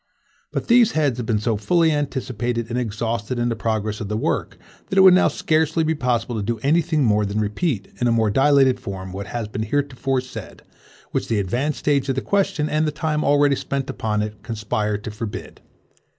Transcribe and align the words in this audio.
But 0.51 0.67
these 0.67 0.93
heads 0.93 1.17
have 1.19 1.27
been 1.27 1.37
so 1.37 1.57
fully 1.57 1.91
anticipated 1.91 2.71
and 2.71 2.79
exhausted 2.79 3.37
in 3.37 3.49
the 3.49 3.55
progress 3.55 4.01
of 4.01 4.07
the 4.07 4.17
work, 4.17 4.57
that 4.87 4.97
it 4.97 5.01
would 5.01 5.13
now 5.13 5.27
scarcely 5.27 5.83
be 5.83 5.93
possible 5.93 6.35
to 6.37 6.41
do 6.41 6.57
any 6.63 6.81
thing 6.81 7.03
more 7.03 7.23
than 7.23 7.39
repeat, 7.39 7.87
in 8.01 8.07
a 8.07 8.11
more 8.11 8.31
dilated 8.31 8.79
form, 8.79 9.13
what 9.13 9.27
has 9.27 9.47
been 9.47 9.61
heretofore 9.61 10.21
said, 10.21 10.63
which 11.11 11.27
the 11.27 11.37
advanced 11.37 11.77
stage 11.77 12.09
of 12.09 12.15
the 12.15 12.21
question, 12.21 12.67
and 12.67 12.87
the 12.87 12.91
time 12.91 13.23
already 13.23 13.55
spent 13.55 13.91
upon 13.91 14.23
it, 14.23 14.41
conspire 14.41 14.97
to 14.97 15.11
forbid. 15.11 15.61